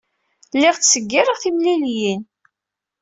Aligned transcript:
Lliɣ 0.55 0.75
ttseggireɣ 0.77 1.37
timliliyin. 1.41 2.21